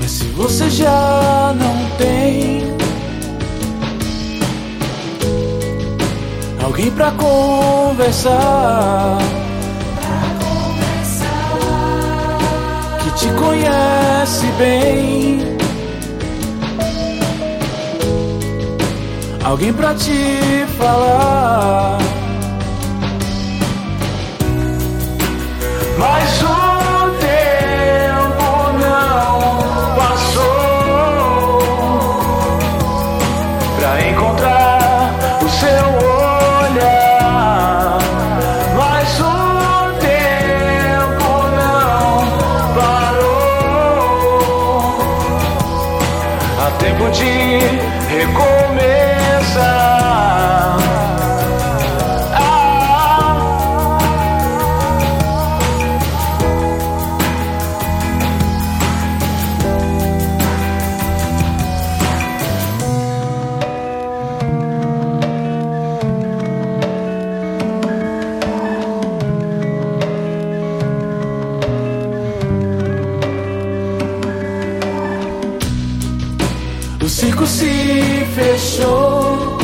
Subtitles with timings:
[0.00, 2.62] Mas se você já não tem
[6.62, 8.66] alguém para conversar.
[13.26, 15.56] Te conhece bem.
[19.44, 21.98] Alguém pra te falar.
[25.98, 28.44] Mas o tempo
[28.82, 29.40] não
[29.96, 31.58] passou
[33.78, 34.65] pra encontrar
[46.96, 47.58] tempo de
[48.08, 48.76] recomeçar.
[77.06, 77.70] O circo se
[78.34, 79.58] fechou.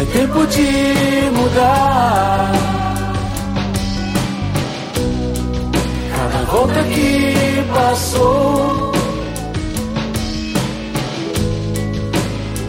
[0.00, 2.52] É tempo de mudar.
[6.16, 8.92] Cada volta que passou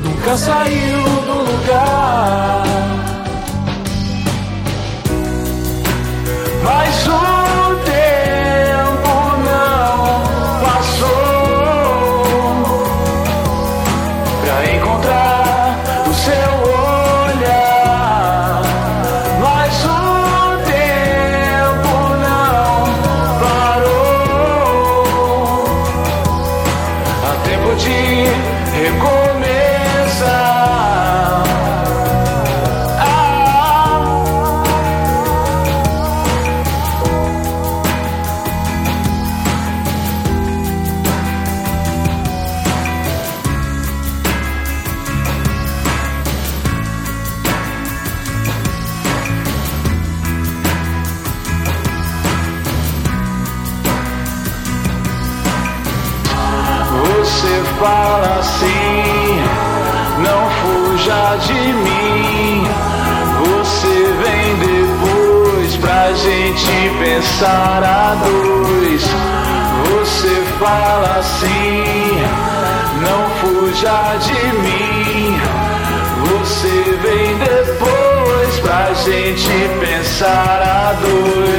[0.03, 2.60] nunca saiu do lugar.
[28.91, 29.20] Recomeçar.
[57.31, 59.41] Você fala assim,
[60.19, 62.67] não fuja de mim.
[63.47, 69.03] Você vem depois pra gente pensar a dois.
[69.89, 72.21] Você fala assim,
[73.01, 75.39] não fuja de mim.
[76.27, 81.50] Você vem depois pra gente pensar a dois.